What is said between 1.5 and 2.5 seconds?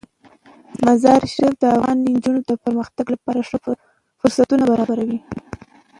د افغان نجونو